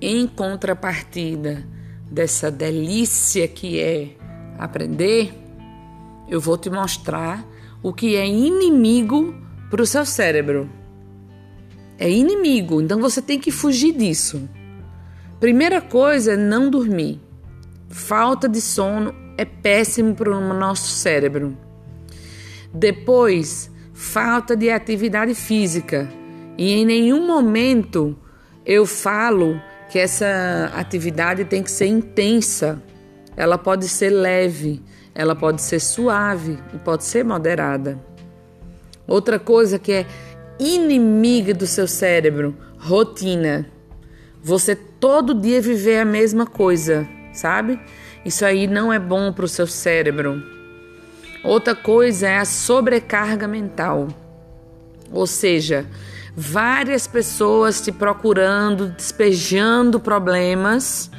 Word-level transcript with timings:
em 0.00 0.26
contrapartida 0.26 1.66
dessa 2.10 2.50
delícia 2.50 3.46
que 3.46 3.78
é 3.78 4.16
aprender, 4.58 5.32
eu 6.28 6.40
vou 6.40 6.56
te 6.56 6.70
mostrar 6.70 7.46
o 7.82 7.92
que 7.92 8.16
é 8.16 8.26
inimigo 8.26 9.34
para 9.70 9.82
o 9.82 9.86
seu 9.86 10.04
cérebro. 10.04 10.70
É 11.98 12.10
inimigo, 12.10 12.80
então 12.80 13.00
você 13.00 13.20
tem 13.20 13.38
que 13.38 13.50
fugir 13.50 13.92
disso. 13.92 14.48
Primeira 15.38 15.80
coisa 15.80 16.32
é 16.32 16.36
não 16.36 16.70
dormir. 16.70 17.20
Falta 17.88 18.48
de 18.48 18.60
sono 18.60 19.14
é 19.36 19.44
péssimo 19.44 20.14
para 20.14 20.30
o 20.30 20.54
nosso 20.54 20.88
cérebro. 20.88 21.56
Depois, 22.72 23.70
falta 23.92 24.56
de 24.56 24.70
atividade 24.70 25.34
física. 25.34 26.08
E 26.56 26.72
em 26.72 26.84
nenhum 26.84 27.26
momento 27.26 28.16
eu 28.64 28.86
falo 28.86 29.60
que 29.90 29.98
essa 29.98 30.70
atividade 30.74 31.44
tem 31.44 31.62
que 31.62 31.70
ser 31.70 31.86
intensa. 31.86 32.80
Ela 33.36 33.58
pode 33.58 33.88
ser 33.88 34.10
leve, 34.10 34.82
ela 35.14 35.34
pode 35.34 35.60
ser 35.60 35.80
suave 35.80 36.58
e 36.72 36.78
pode 36.78 37.04
ser 37.04 37.24
moderada. 37.24 37.98
Outra 39.06 39.38
coisa 39.38 39.78
que 39.78 39.92
é 39.92 40.06
inimiga 40.58 41.52
do 41.52 41.66
seu 41.66 41.88
cérebro, 41.88 42.56
rotina. 42.78 43.66
Você 44.42 44.76
todo 44.76 45.34
dia 45.34 45.60
viver 45.60 45.98
a 45.98 46.04
mesma 46.04 46.46
coisa, 46.46 47.08
sabe? 47.32 47.80
Isso 48.24 48.44
aí 48.44 48.66
não 48.66 48.92
é 48.92 48.98
bom 48.98 49.32
para 49.32 49.44
o 49.44 49.48
seu 49.48 49.66
cérebro. 49.66 50.42
Outra 51.42 51.74
coisa 51.74 52.28
é 52.28 52.38
a 52.38 52.44
sobrecarga 52.44 53.48
mental. 53.48 54.08
Ou 55.12 55.26
seja, 55.26 55.86
várias 56.36 57.06
pessoas 57.06 57.80
te 57.80 57.90
procurando, 57.90 58.90
despejando 58.90 59.98
problemas 59.98 61.10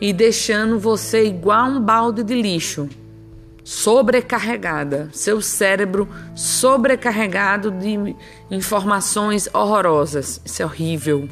e 0.00 0.12
deixando 0.12 0.78
você 0.78 1.24
igual 1.24 1.68
um 1.70 1.80
balde 1.80 2.22
de 2.22 2.40
lixo, 2.40 2.88
sobrecarregada, 3.64 5.08
seu 5.12 5.40
cérebro 5.40 6.08
sobrecarregado 6.34 7.70
de 7.70 8.14
informações 8.50 9.48
horrorosas. 9.52 10.40
Isso 10.44 10.62
é 10.62 10.64
horrível. 10.64 11.28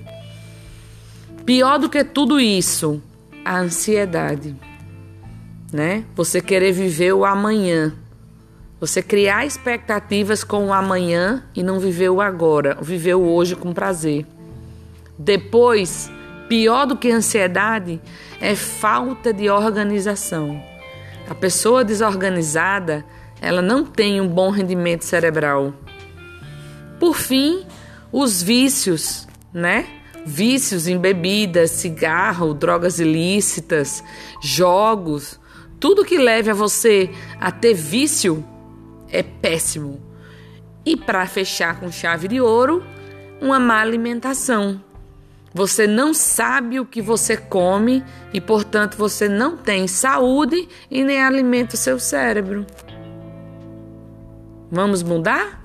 Pior 1.45 1.78
do 1.78 1.89
que 1.89 2.05
tudo 2.05 2.41
isso, 2.41 3.03
a 3.45 3.58
ansiedade, 3.58 4.56
né? 5.73 6.05
Você 6.14 6.41
querer 6.41 6.73
viver 6.73 7.12
o 7.12 7.25
amanhã. 7.25 7.92
Você 8.83 9.00
criar 9.00 9.47
expectativas 9.47 10.42
com 10.42 10.66
o 10.66 10.72
amanhã 10.72 11.44
e 11.55 11.62
não 11.62 11.78
viver 11.78 12.08
o 12.08 12.20
agora, 12.20 12.77
viver 12.83 13.14
o 13.14 13.22
hoje 13.22 13.55
com 13.55 13.72
prazer. 13.72 14.27
Depois, 15.16 16.11
pior 16.48 16.84
do 16.84 16.97
que 16.97 17.08
ansiedade, 17.08 18.00
é 18.41 18.56
falta 18.56 19.33
de 19.33 19.48
organização. 19.48 20.61
A 21.30 21.34
pessoa 21.34 21.84
desorganizada, 21.84 23.05
ela 23.41 23.62
não 23.62 23.84
tem 23.84 24.20
um 24.20 24.27
bom 24.27 24.50
rendimento 24.50 25.05
cerebral. 25.05 25.72
Por 26.98 27.14
fim, 27.14 27.64
os 28.11 28.42
vícios, 28.42 29.28
né? 29.55 29.86
Vícios 30.27 30.89
em 30.89 30.98
bebidas, 30.98 31.70
cigarro, 31.70 32.52
drogas 32.52 32.98
ilícitas, 32.98 34.02
jogos, 34.42 35.39
tudo 35.78 36.05
que 36.05 36.19
leve 36.19 36.50
a 36.50 36.55
você 36.55 37.11
a 37.41 37.52
ter 37.52 37.74
vício 37.74 38.44
é 39.12 39.22
péssimo. 39.22 40.00
E 40.84 40.96
para 40.96 41.27
fechar 41.27 41.78
com 41.78 41.92
chave 41.92 42.27
de 42.27 42.41
ouro, 42.41 42.82
uma 43.41 43.60
má 43.60 43.80
alimentação. 43.80 44.82
Você 45.55 45.86
não 45.86 46.14
sabe 46.14 46.80
o 46.80 46.86
que 46.86 47.02
você 47.02 47.36
come 47.36 48.02
e, 48.33 48.40
portanto, 48.40 48.96
você 48.96 49.28
não 49.28 49.56
tem 49.56 49.86
saúde 49.86 50.67
e 50.90 51.05
nem 51.05 51.22
alimenta 51.22 51.74
o 51.74 51.78
seu 51.78 51.98
cérebro. 51.98 52.67
Vamos 54.70 55.02
mudar? 55.02 55.61